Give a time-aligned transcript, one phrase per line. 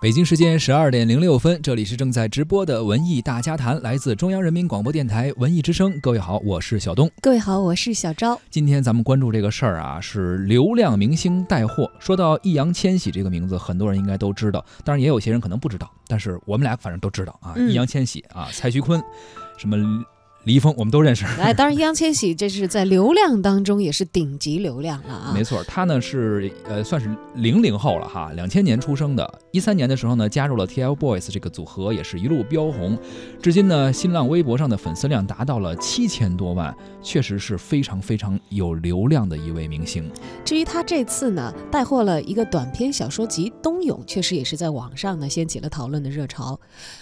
[0.00, 6.00] 北京时间十二点零六分，这里是正在直播的文艺大家谈，来自中央人民广播电台文艺之声。
[6.00, 7.10] 各位好，我是小东。
[7.20, 8.40] 各位好，我是小昭。
[8.48, 11.86] 今天咱们关注这个事儿啊，是流量明星带货。
[11.98, 17.54] 说到易烊千玺这个名字，很多人应该都知道，当然也有些人可能不知道，但是我们俩反正都知道啊。
[17.58, 18.98] 易烊千玺啊，蔡徐坤，
[19.58, 19.76] 什么？
[20.44, 21.26] 李易峰，我们都认识。
[21.38, 25.32] 哎，当然，易烊千玺这是在流量当中也是顶级流量了啊。
[25.36, 32.98] 没错，他呢是呃算是零零后了哈，两千年出生的，一三年的时候呢加入了 TFBOYS 这个组合，也是一路飙红，
[33.42, 40.10] 至今呢新浪微博上的粉丝量达到了七千多万，确实是非常非常有流量的一位明星。
[40.42, 46.58] 至于他这次呢带货了一个短篇小说集《冬泳》，确实也是在网上呢掀起了讨论的热潮。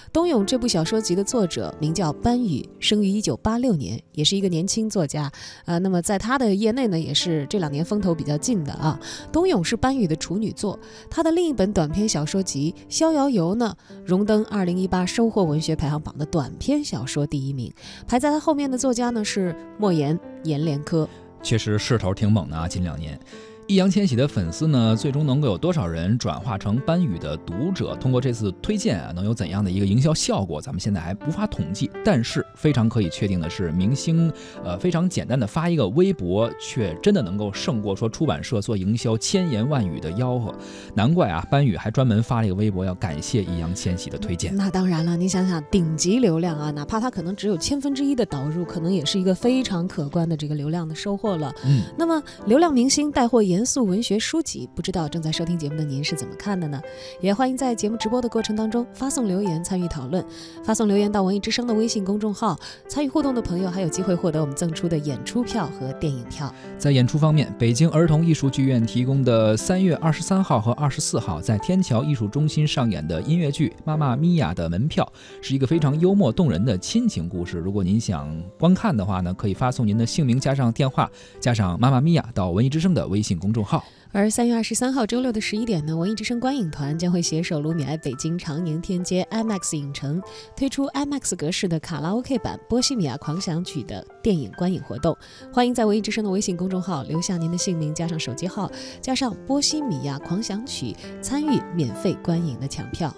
[0.12, 5.30] 《冬泳》这部小说集的作者名叫班宇，生于一九九八六年，也是一个年轻作家。
[5.66, 8.98] 呃，那么在他的业内呢，也是这两年风头比较劲的啊。
[9.30, 10.78] 《冬泳》是班宇的处女作，
[11.10, 17.70] 他的另一本短篇小说集《逍遥游》呢，荣登二零一八收获文学排行榜的短篇小说第一名。
[18.06, 21.06] 排在他后面的作家呢是莫言、阎连科，
[21.42, 23.20] 确实势头挺猛的啊，近两年。
[23.68, 27.94] 易烊千玺的粉丝呢，最终能够有多少人转化成班宇的读者？
[27.96, 30.58] 通过这次推荐啊，能有怎样的一个营销效果？
[30.58, 31.90] 咱们现在还无法统计。
[32.02, 34.32] 但是非常可以确定的是，明星
[34.64, 40.54] 呃非常简单的发一个微博，却真的能够胜过说出版社做营销千言万语的吆喝。
[40.94, 44.56] 难怪啊，班宇还专门发了一个微博，要感谢易烊千玺的推荐。
[44.56, 51.54] 那当然了，你想想，顶级流量啊，哪怕他可能只有千分之一的导入，可能也是一个非常可观的这个流量的收获了。
[51.66, 56.80] 嗯，那么流量明星带货严肃文学书籍，不知道正在收听节目的您是怎么看的呢？
[57.20, 60.24] 也欢迎在节目直播的过程当中发送留言参与讨论，
[60.62, 62.56] 发送留言到文艺之声的微信公众号，
[62.86, 66.54] 参与互动的朋友还有机会获得我们赠出的演出票和电影票。
[66.78, 75.12] 在演出方面，北京儿童艺术剧院提供的三月二十三号和二十四号在天桥艺术中心上演的音乐剧《妈妈咪呀》的门票，
[75.42, 77.58] 是一个非常幽默动人的亲情故事。
[77.58, 81.10] 如果您想观看的话呢，可以发送您的姓名加上电话
[81.40, 83.82] 加上妈妈咪呀到文艺之声的微信公公众号。
[84.12, 90.20] 而三月二十三号周六的十一点呢，文艺之声观影团将会携手卢米埃北京长宁天街 IMAX 影城
[90.56, 95.16] 推出 IMAX 格式的卡拉 OK 版《波西米亚狂想曲》的电影观影活动。
[95.52, 98.70] 欢迎在文艺之声的微信公众号留下您的姓名，加上手机号，
[99.00, 100.92] 加上《波西米亚狂想曲》，
[101.22, 103.14] 参与免费观影的抢票。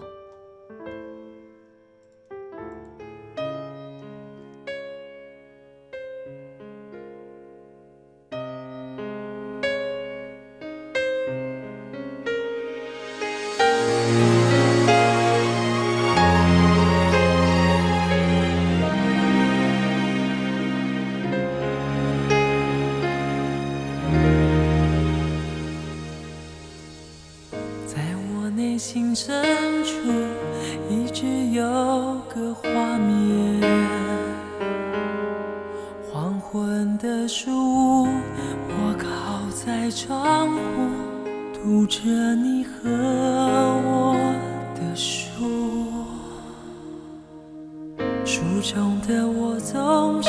[48.62, 50.28] 书中的我总是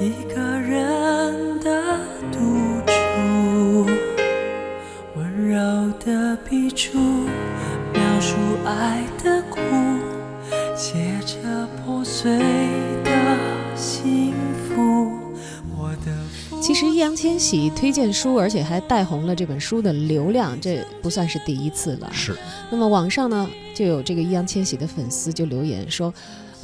[0.00, 1.98] 一个人的
[2.32, 2.38] 独
[2.86, 3.90] 处，
[5.14, 6.98] 温柔的笔触。
[8.18, 9.60] 述爱的苦，
[10.74, 12.38] 写着破碎
[13.04, 13.36] 的
[13.76, 14.32] 幸
[14.68, 15.10] 福。
[15.76, 22.10] 我的其实易烊千玺推荐书，而且还带红了这本书的流量，这不算是第一次了。
[22.10, 22.34] 是。
[22.70, 26.12] 那么网上呢，就有这个易烊千玺的粉丝就留言说。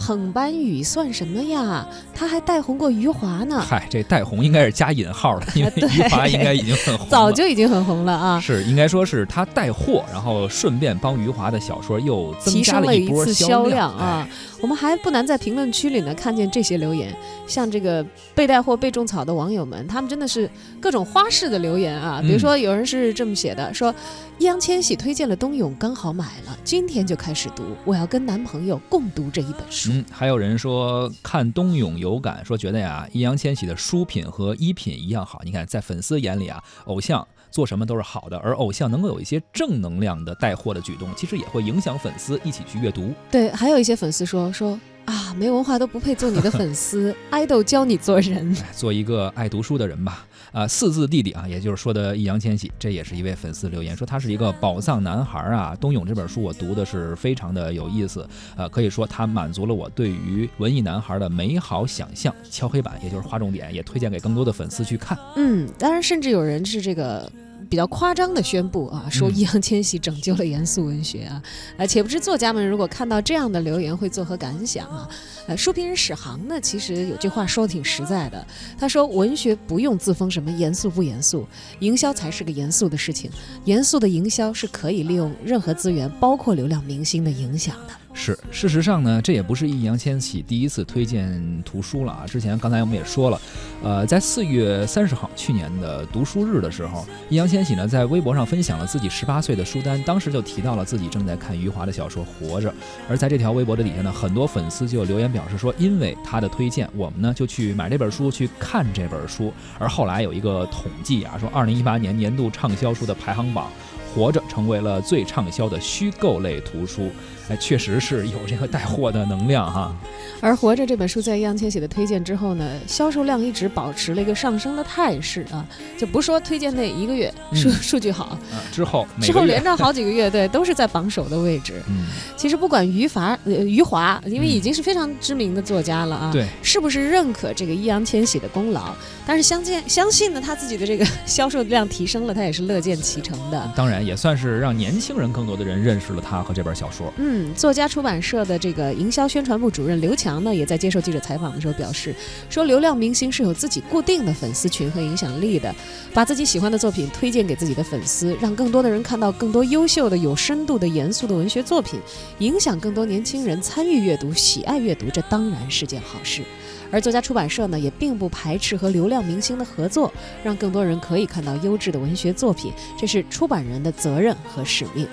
[0.03, 1.87] 捧班宇算什么呀？
[2.13, 3.65] 他还带红过余华呢。
[3.65, 8.41] 嗨，这带红应该是加引号的， 因为余华应该已经很红，早就已经很红了啊。
[8.41, 14.29] 是，应该说是他带货，然后顺便帮余华的小说又增加了一波销量啊。
[14.61, 17.13] 我们还不难在评论区里呢看见这些留言，
[17.49, 20.49] 像这个被带货被种草的网友们，他们真的是
[20.81, 22.21] 各种花式的留言啊。
[22.23, 23.93] 比如说有人是这么写的，说
[24.39, 29.92] 易烊千玺推荐了冬泳，刚好买了，今天就开始读，我要跟男朋友共读这一本书。
[29.93, 35.41] 嗯，还有人说看冬泳有感，说觉得呀，易烊千玺的书品和衣品一样好。
[35.45, 43.13] 你看，在粉丝眼里啊，偶像做什么都是好的，而偶像能够有一些正能量的带货的举动，其实也会影响粉丝一起去阅读。
[43.31, 44.53] 对，还有一些粉丝说。
[44.53, 47.15] 说啊，没文化都不配做你的粉丝。
[47.31, 50.27] 爱豆教你做人，做一个爱读书的人吧。
[50.53, 55.75] 啊，四字弟弟啊，也就是说的易烊千玺，这也是一位粉丝留言说他是一个宝藏男孩啊。
[55.81, 62.35] 冬泳这本书我读的是非常的有意思，呃，可以说他满足了我对于文艺男孩的美好想象。
[62.51, 65.19] 敲黑板，也就是划重点，也推荐给更多的粉丝去看。
[65.37, 67.31] 嗯，当然，甚至有人是这个。
[67.73, 71.43] 比较夸张的宣布啊，说嗯易烊千玺拯救了严肃文学啊，
[71.79, 75.09] 呃，且不知作家们如果看到这样的留言会作何感想啊？
[75.47, 78.47] 呃，书评人史航呢，其实有句话说的挺实在的，
[78.79, 81.47] 他说文学不用自封什么严肃不严肃，
[81.79, 83.31] 营销才是个严肃的事情，
[83.65, 87.95] 严肃的营销是可以利用任何资源，包括流量明星的影响的。
[88.15, 92.25] 是，事实上呢，这也不是易烊千玺第一次推荐图书了啊。
[92.27, 93.41] 之前刚才我们也说了，
[93.83, 102.71] 呃，在四月三十号去年的读书日的时候，易烊千玺呢在微博上分享了自己十八岁的书单，当时就提到了自己正在看余华的小说《活着》。
[103.09, 109.53] 而在这条微博的底下呢，很多粉丝就留言表示说，因为他的推荐，我们呢就去买这本书，去看这本书。
[109.79, 113.69] 而后来有一个统计啊，说二零一八年年度畅销书的排行榜。
[114.15, 117.11] 活着成为了最畅销的虚构类图书，
[117.49, 119.95] 哎，确实是有这个带货的能量哈。
[120.41, 125.65] 而《活着》这本书在易烊千玺的推荐之后呢，销售量一直保持了一个上升的态势啊，
[125.97, 131.75] 就不说推荐那一个月数、嗯数据好，啊，之后之后连着好几个月，对，都是在榜首的位置。
[131.89, 132.07] 嗯，
[132.37, 138.93] 其实不管余华，呃，余华，因为已经是非常知名的作家了啊，对，是不是认可这个易烊千玺的功劳？
[139.25, 143.73] 但是相见相信呢，他自己的这个 销售量提升了，他也是乐见其成的。
[143.77, 147.13] 当然也算是让年轻人更多的人认识了他和这本小说。
[147.17, 152.15] 嗯，嗯作家出版社的这个营销宣传部主任刘强呢，也在接受记者采访的时候表示，
[152.51, 155.75] 说流量明星是有自己固定的粉丝群和影响力的，
[156.13, 161.99] 把自己喜欢的作品推荐给自己的粉丝，让更多的人看到更多优秀的、有深度的、严肃的文学作品，
[162.41, 166.43] 影响更多年轻人参与阅读、喜爱阅读，这当然是件好事。
[166.91, 170.13] 而作家出版社呢，也并不排斥和流量明星的合作，
[170.45, 175.09] 让更多人可以看到优质的文学作品，这是出版人的责任和使命。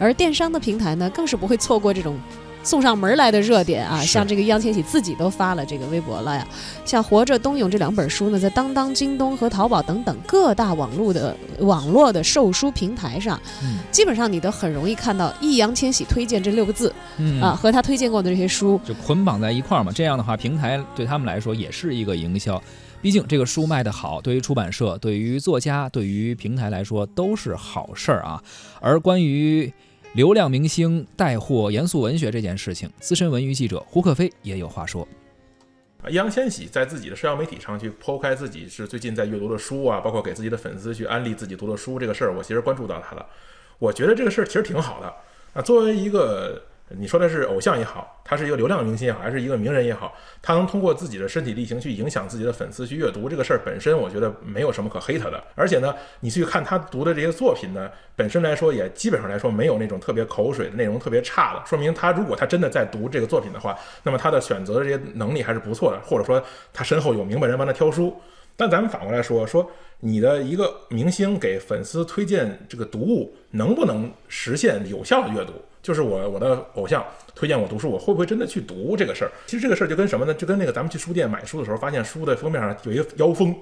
[0.00, 2.18] 而电商的平台呢，更是不会错过这种
[2.62, 4.00] 送上门来的热点啊！
[4.02, 6.46] 像这个易烊千玺自己都发了这个微博了呀。
[6.84, 18.80] 像《活着》《冬泳》这两本书呢，在当当、京东和淘宝等等各大网络的网络的售书平台上，嗯基本上你都很容易看到易烊千玺推荐这六个字嗯啊，，和他推荐过的这些书。
[18.84, 19.90] 就捆绑在一块儿嘛。
[19.90, 22.62] 这样的话，平台对他们来说也是一个营销。
[23.02, 28.42] 毕竟这个书卖得好，对于出版社、对于作家、对于平台来说都是好事儿啊。
[28.82, 29.72] 而关于
[30.12, 35.06] 流量明星带货严肃文学这件事情，资深文娱记者胡克飞也有话说。
[36.08, 43.24] 易烊千玺在自己的社交媒体上去剖开自己是最近在阅读的书啊，包括给自己的粉丝去安利自己读的书这个事儿，我其实关注到他了。
[43.78, 45.14] 我觉得这个事儿其实挺好的
[45.52, 45.62] 啊。
[45.62, 46.60] 作为一个
[46.98, 55.42] 你说的是偶像也好，他是一个流量明星也好，还是一个名人也好，他能通过自己的身体力行去影响自己的粉丝去阅读这个事儿本身，我觉得没有什么可黑他的。
[55.54, 66.42] 而且呢，你去看他读的这些作品呢，本身来说也基本上来说没有那种特别口水的内容特别差的，说明他如果他真的在读这个作品的话，那么他的选择的这些能力还是不错的，或者说
[66.72, 68.14] 他身后有明白人帮他挑书。
[68.56, 69.70] 但咱们反过来说，说
[70.00, 75.52] 你的一个明星给粉丝推荐这个读物，能不能实现有效的阅读？
[75.82, 77.04] 就是我我的偶像
[77.34, 79.30] 推荐我读书，我会不会真的去读这个事儿？
[79.46, 80.34] 其实这个事儿就跟什么呢？
[80.34, 83.54] 就跟那个咱们去书店买书的时候，发现书的封面上有一个腰封，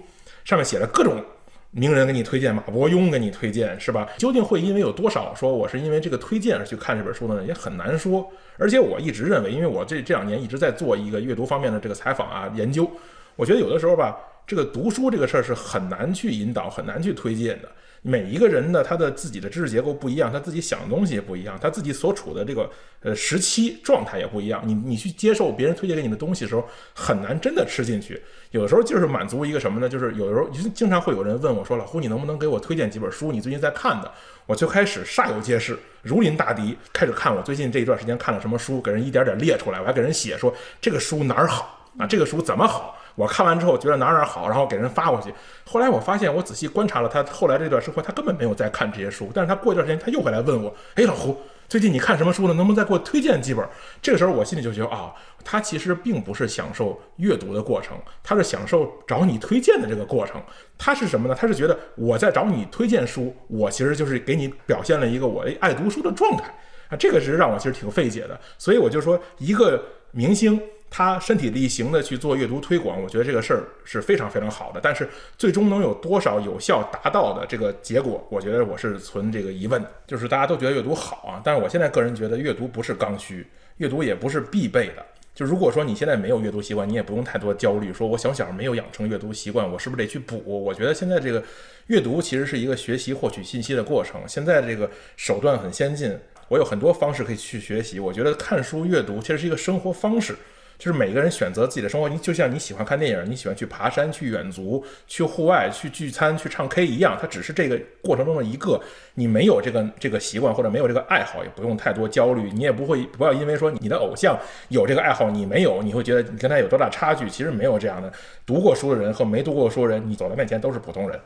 [0.45, 1.23] 上面写了各种
[1.71, 4.09] 名人给你推荐，马伯庸给你推荐，是吧？
[4.17, 7.45] 究竟会因为有多少说我是因为这个推荐而去看这本书的呢？
[7.45, 8.29] 也很难说。
[8.57, 12.91] 而且我一直认为，因为我这这两年一直在做一个阅读方面的这个采访啊研究，
[13.37, 17.69] 我觉得有的时候吧，这个读书这个事儿是很难去引导、很难去推荐的。
[18.03, 22.71] 每一个人呢，他的自己的知识结构不一样，他自己想的东西也不一样，他自己所处的这个
[23.01, 24.63] 呃时期状态也不一样。
[24.65, 28.23] 你你去接受别人推荐给你的东西的时候，很难真的吃进去。
[28.51, 29.89] 有的时候就是满足一个什么呢？
[29.89, 33.31] 就是有的时候经常会有人问我说：“老胡，你能不能给我推荐几本书？
[33.33, 34.11] 你最近在看的？”
[34.47, 42.98] 我就开始煞有介事、如临大敌，开始看我最近这一段时间看了什么书，给人一点点列出来，我还给人写说这个书哪儿好啊，这个书怎么好。
[43.19, 45.35] 我看完之后觉得哪哪好，然后给人发过去。
[45.65, 49.29] 后来我发现，我仔细观察了他后来这段生活，他根本没有在看这些书。
[49.35, 51.37] 但是他过一段时间，他又回来问我：“哎，老胡，
[51.69, 52.55] 最近你看什么书呢？
[52.55, 53.69] 能不能再给我推荐几本？”
[54.01, 55.13] 这个时候我心里就觉得啊，
[55.45, 60.41] 他其实并不是享受阅读的过程，他是享受找你推荐的这个过程。
[60.79, 61.35] 他是什么呢？
[61.35, 66.45] 他是觉得我在找你推荐书，我其实就是给你表现了一个我爱读书的状态
[66.89, 66.97] 啊。
[66.97, 68.39] 这个是让我其实挺费解的。
[68.59, 70.61] 所以我就说，一个明星。
[70.91, 74.81] 他身体力行的去做阅读推广，我觉得这个事儿是非常非常好的。
[74.83, 79.93] 但是最终能有多少有效达到的这个结果，我觉得我是存这个疑问的。
[80.07, 83.47] 就是大家都觉得阅读好啊，但是我现在个人觉得阅读不是刚需，
[83.77, 85.05] 阅读也不是必备的。
[85.35, 90.43] 就如果说你现在没有阅读习惯，你也不用太多焦虑，说我小小没有养成阅读习惯，我是不是得去补？
[90.47, 91.45] 我觉得现在这个
[91.89, 96.19] 阅读其实是一个学习获取信息的过程，现在这个手段很先进，
[96.49, 98.01] 我有很多方式可以去学习。
[98.01, 100.35] 我觉得看书阅读其实是一个生活方式。
[100.79, 108.81] 就是每个人选择自己的生活，你就像你喜欢看电影，你喜欢去爬山、去远足、去户外、去聚餐、去唱 K 一样，它只是这个过程中的一个。
[109.15, 112.49] 你没有这个这个习惯或者没有这个爱好，也不用太多焦虑。
[112.53, 114.39] 你也不会不要因为说你的偶像
[114.69, 117.29] 有这个爱好，你没有，你会觉得你跟他有多大差距？
[117.29, 118.13] 其实没有这样的。
[118.47, 121.21] 读过书的人和没读过书的人，你走在面前都是普通人。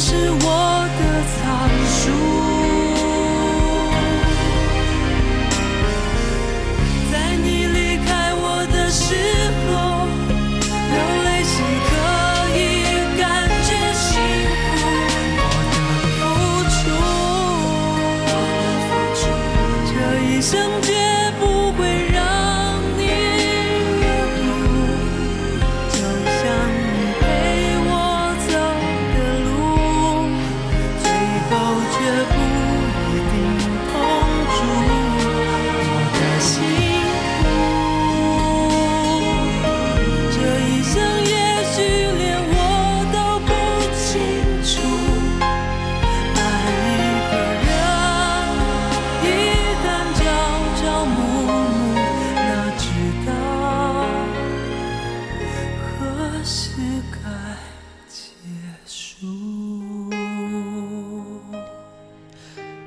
[0.00, 0.46] 是我
[0.96, 1.02] 的
[1.34, 1.42] 藏
[1.98, 2.00] 书。
[7.10, 7.76] 在你离
[8.06, 9.02] 开我的时
[9.66, 10.06] 候，
[10.94, 11.52] 流泪是
[11.88, 11.90] 可
[12.54, 12.56] 以
[13.18, 13.26] 感
[13.66, 14.06] 觉幸
[14.70, 14.70] 福。
[16.20, 16.22] 我
[18.54, 18.88] 的付
[19.18, 19.20] 出，
[19.90, 19.92] 这
[20.30, 20.54] 一生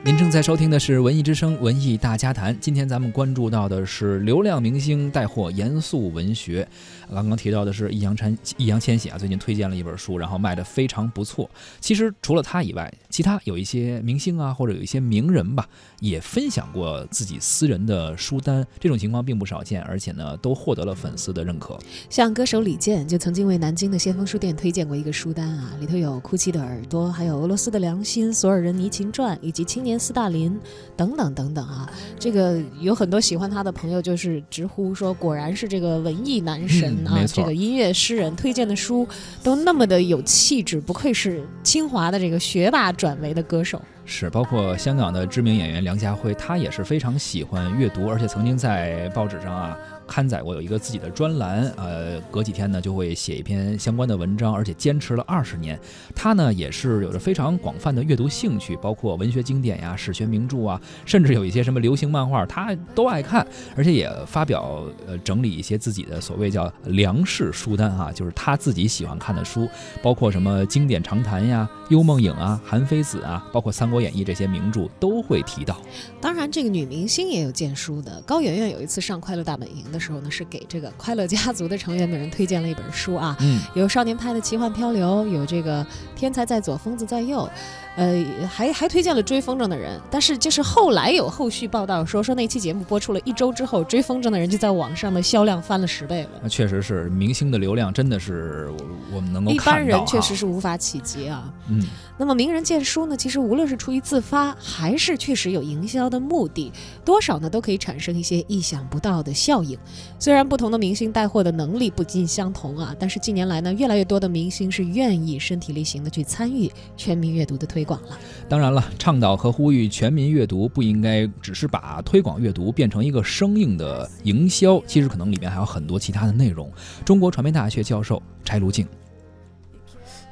[0.04, 6.68] 您正在收听的是《文艺之声·文艺大家谈》，今天咱们关注到的是流量明星带货严肃文学。
[7.14, 11.48] 刚刚提到的是易烊千易烊千玺啊，最近推荐了一本书，然后卖的非常不错。
[11.80, 15.68] 其实除了他以外，其他有一些明星啊，或者有一些名人吧，
[16.00, 21.78] 也分享过自己私人的书单，这种情况并不少见，而且呢，都获得了粉丝的认可。
[22.10, 30.52] 像歌手李健就曾经为南京的先锋书店推荐过一个书单啊，里头有《哭泣的耳朵》，还有《俄罗斯的良心》《索尔仁尼琴传》，以及《青年斯大林》
[30.96, 31.90] 等等等等啊。
[32.20, 39.08] 这个有很多喜欢他的朋友就是直呼说，果然是这个文艺男神啊，这个音乐诗人推荐的书
[39.44, 43.82] 都那么的有气质，不愧是清华的这个学霸转为的歌手。
[44.04, 49.78] 是，包括香港的知名演员梁家辉，他也是非常喜欢阅读，而且曾经在报纸上啊
[50.12, 55.80] 刊载过有一个自己的专栏，呃，隔几天呢就会写一篇相关的文章，而且坚持了二十年。
[56.14, 69.66] 他呢也是有着非常广泛的阅读兴趣，包括文学经典呀、史学名著啊，甚至有一些什么流行漫画，他都爱看，而且也发表呃整理一些自己的所谓叫梁氏书单啊，就是他自己喜欢看的书，
[70.04, 75.80] 包括什么经典长谈呀、幽梦影啊、韩非子啊，包括《三国演义》这些名著都会提到。
[76.20, 78.22] 当然，这个女明星也有荐书的。
[78.24, 87.48] 高圆圆有一次上《快乐大本营》的时候呢，是给这个快乐家族的成员们人推荐了一本书啊，嗯，有少年派的奇幻漂流，有这个天才在左，疯子在右，
[87.96, 90.00] 呃，还还推荐了追风筝的人。
[90.10, 96.30] 但是就是后来有后续报道说，说那期节目播出了一周之后，追风筝的人就在网上的销量翻了十倍了。
[96.42, 101.54] 那确实是明星的流量真的是我我们能够一般人确实是无法企及啊。
[101.70, 101.84] 嗯。
[102.18, 106.72] 那么名人荐书呢，其实无论是出于自发，还是确实有营销的目的，
[107.04, 109.76] 多少呢都可以产生一些意想不到的效应。
[110.20, 118.18] 虽然不同的明星带货的能力不尽相同啊，但是近年来呢，越来越多的明星是愿意身体力行的去参与全民阅读的推广了。
[118.50, 126.72] 当然了，倡导和呼吁全民阅读，不应该只是把推广阅读变成一个生硬的营销，其实可能里面还有很多其他的内容。
[127.06, 128.86] 中国传媒大学教授柴卢静，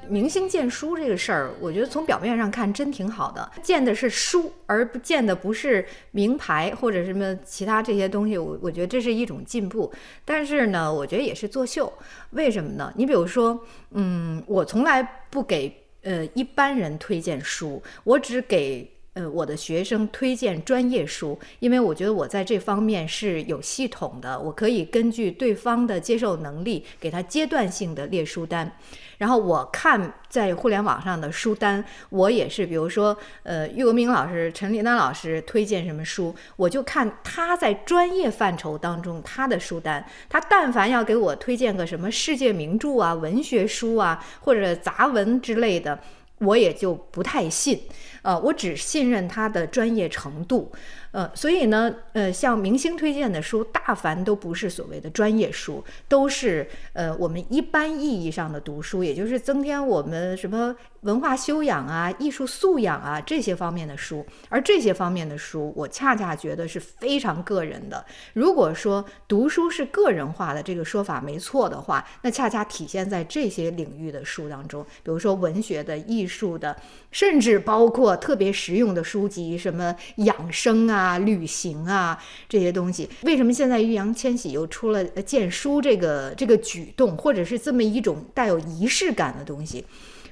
[0.10, 8.36] 明星荐书这个事儿，我觉得从表面上看真挺好的，荐的是书，而不见的不是名牌或者什么其他这些东西。
[8.36, 9.91] 我我觉得这是一种进步，
[10.25, 11.94] 但是呢，我觉得也是作秀。
[12.32, 12.91] 为什么呢？
[12.96, 13.60] 你比如说，
[13.91, 18.99] 嗯，我从来不给呃一般人推荐书，我只给。
[19.13, 28.71] 呃，我的学生推荐专业书，因为我觉得我在这方面是有系统的，我可以根据对方的接受能力，给他阶段性的列书单。
[29.17, 40.05] 然后我看在互联网上的书单，我也是，比如说，呃，岳国明老师、陈立丹老师推荐什么书，我就看他在专业范畴当中他的书单。
[40.29, 45.99] 他但凡要给我推荐个什么世界名著啊、文学书啊，或者杂文之类的，
[46.39, 47.79] 我也就不太信。
[48.22, 50.69] 呃，我只信任他的专业程度。
[51.12, 64.25] 呃，所以呢，呃，像明星推荐的书，大凡都不是所谓的专业书，都是呃我们一般意义上的读书，也就是增添我们什么文化修养啊、艺术素养啊这些方面的书。
[64.50, 68.06] 而这些方面的书，我恰恰觉得是非常个人的。
[68.34, 76.75] 如果说读书是个人化的这个说法没错的话，那恰恰体现在这些领域的书当中，比如说文学的、艺术的，
[77.12, 81.18] 甚至包括特别实用的书籍，什么养生啊。
[81.20, 83.10] 旅行啊这些东西。
[83.24, 89.86] 为什么现在易烊千玺又出了呃荐书这个这个举动，或者是这么一种带有仪式感的东西？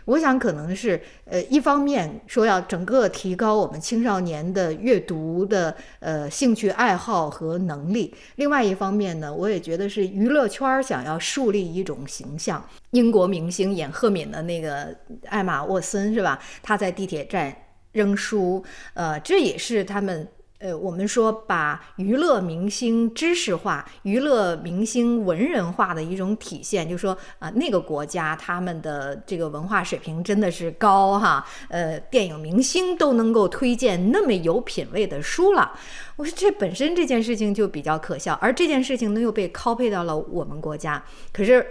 [0.07, 12.65] 我想可能是，呃，一方面说要整个提高我们青少年的阅读的呃兴趣爱好和能力，另外一方面呢，我也觉得是娱乐圈儿想要树立一种形象。
[12.91, 14.95] 英国明星演赫敏的那个
[15.25, 16.39] 艾玛沃森是吧？
[16.63, 17.53] 他在地铁站
[17.91, 20.25] 扔书，呃，这也是他们。
[20.59, 35.73] 呃，我们说把娱乐明星知识化、娱乐明星文人化的一种体现，就说啊、那个国家他们的这个文化水平真的是高哈，呃，电影明星都能够推荐那么有品位的书了。
[36.15, 41.67] 我说这本身这件事情就比较可笑，而这件事情呢又被 copy 到了我们国家，可是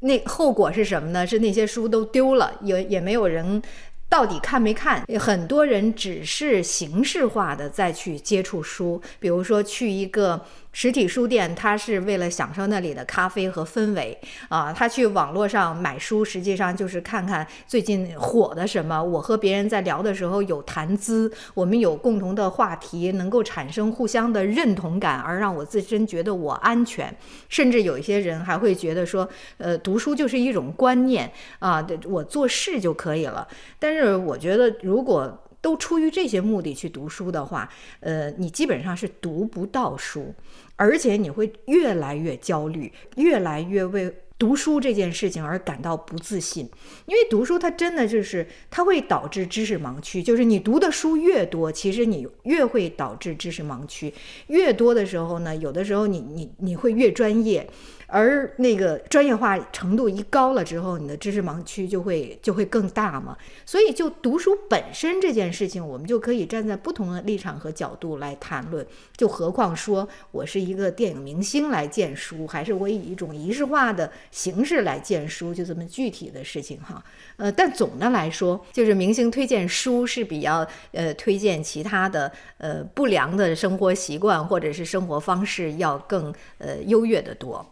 [0.00, 1.26] 那后果是什么呢？
[1.26, 3.60] 是那些书都丢了，也也没有人。
[4.08, 5.04] 到底看没看？
[5.18, 10.44] 很多人只是形式化的再去接触书，比如说去一个
[10.74, 14.72] 实体书店，他是为了享受那里的咖啡和氛围啊。
[14.72, 19.00] 他去网络上买书，实际上就是看看最近火的什么。
[19.00, 27.16] 我和别人在聊的时候有谈资，我们有共同的话题，能够产生互相的认同感，而让我自身觉得我安全。
[27.48, 29.28] 甚至有一些人还会觉得说，
[29.58, 33.46] 呃，读书就是一种观念啊，我做事就可以了。
[33.78, 37.66] 但是我觉得，如果都出于这些目的去读书的话，
[38.00, 40.34] 呃，你基本上是读不到书，
[40.76, 46.68] 而且你会越来越焦虑，越来越为读书这件事情而感到不自信。
[47.06, 54.12] 因为读书它真的就是它会导致知识盲区，就是你读的书越多，其实你越会导致知识盲区。
[54.48, 57.68] 越多的时候呢，有的时候你你你会越专业。
[58.14, 63.36] 而那个专业化程度一高了之后，你的知识盲区就会就会更大嘛。
[63.66, 68.86] 所以，就读书本身这件事情，我们就可以站在不同的立场和角度来谈论。
[69.16, 77.02] 就何况说我是一个电影明星来荐书，还是我以一种仪式化的形式来荐书，就这么具体的事情哈。
[77.36, 87.68] 呃，但总的来说，就是明星推荐书是比较呃推荐其他的呃不良的生活习惯或者是生活方式要更呃优越的多。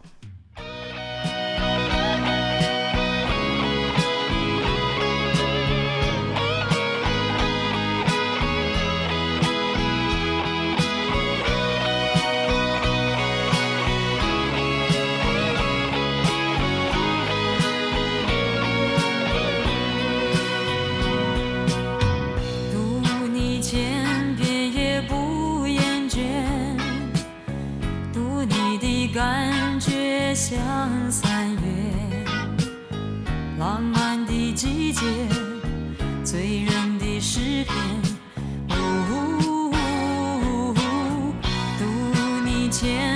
[42.73, 43.12] 读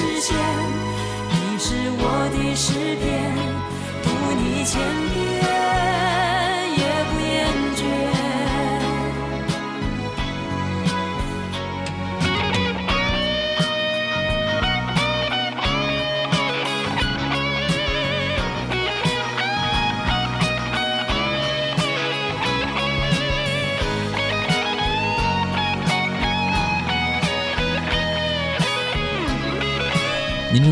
[0.00, 0.34] 时间。
[1.30, 3.04] 你是我的诗篇，
[4.02, 4.06] 读
[4.40, 5.09] 你千遍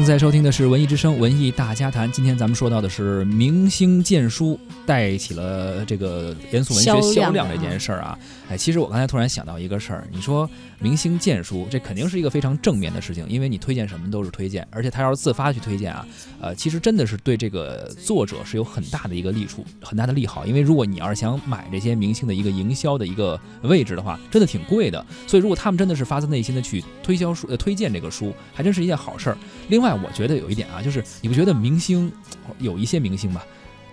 [0.08, 8.18] 在收听的是《文艺之声·文艺大家谈》，今天咱们说到的是明星荐书带起了这个严肃文学销量这件事儿啊。
[8.48, 16.06] 哎，其实我刚才突然想到一个事儿，你说明星荐书，这肯定是一个非常正面的事情，因为你推荐什么都是推荐，而且他要是自发去推荐啊，
[16.40, 20.46] 呃，其实真的是对这个作者是有很大的一个利处，很大的利好。
[20.46, 25.04] 因为如果你要是想买这些明星的一个营销的一个位置的话，真的挺贵的。
[25.26, 29.36] 所以如果他们真的是发自内心的去推销书、呃推荐这个书，还真是一件好事儿。
[29.68, 32.12] 另外，我觉得有一点啊，就是你不觉得明星
[32.58, 33.44] 有一些明星吧，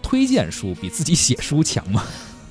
[0.01, 2.03] 推荐书比自己写书强吗？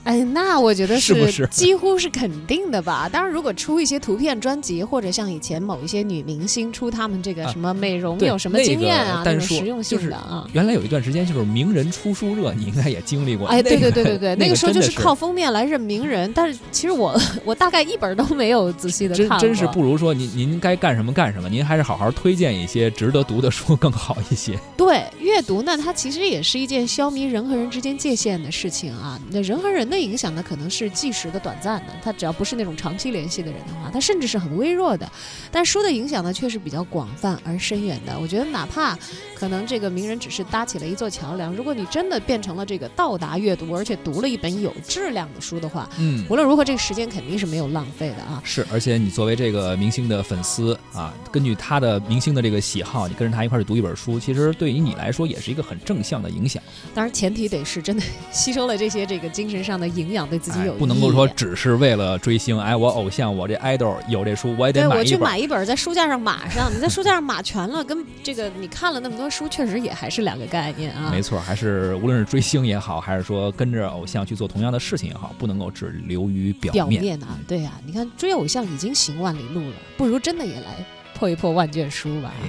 [0.05, 3.09] 哎，那我觉得是几乎是肯定的吧？
[3.11, 10.47] 当然，如果出一些图片专辑，或者像以前某一些女明星出她们这个啊什么美容有什么经验啊，那个种实用性的啊。
[10.53, 13.47] 原来有一段时间就是名人出书热， 你应该也经历过。
[13.49, 24.59] 哎，对对对对对， 那个时候就是靠封面来认名人，但是其实我 我大概一本都没有仔细的看过，真真是不如说您您该干什么干什么，您还是好好推荐一些值得读的书更好一些。
[24.77, 29.19] 对阅读呢，它其实也是一件消弭人和人之间界限的事情啊。
[29.31, 35.11] 那人和人的影响呢，可能是即时的、短暂的，他只要不是那种长期联系的人的话，他甚至是很微弱的。
[35.51, 38.19] 但书的影响呢，却是比较广泛而深远的。
[38.19, 38.99] 我觉得，哪怕
[39.35, 48.43] 可能这个名人只是搭起了一座桥梁，如果你真的变成了这个到达阅读，而且读了一本有质量的书的话，嗯，无论如何，这个时间肯定是没有浪费的啊。
[48.45, 56.63] 是，而且你作为这个明星的粉丝啊，根据他的明星的这个喜好，你跟着他一块儿去读一本书，其实对于你来说也是一个很正向的影响。
[56.95, 58.03] 当然，前提得是真的
[58.33, 60.79] 吸收了这些这个精神上的营养，对自己哎有益。
[60.79, 65.21] 不能够说只是为了追星，哎，我偶像，我这 idol 有这书，我也得买一本。
[65.21, 66.71] 买一本，在书架上码上。
[66.75, 71.11] 你在书架上码全了， 跟这个你看了那么多书，确实也还是两个概念啊。
[71.11, 82.33] 没错，还是无论是追星也好，还是说跟着偶像去做同样的事情也好，不能够只流于表表面啊，对呀、你看追偶像已经行万里路了，不如真的也来破一破万卷书吧。
[82.43, 82.49] 哎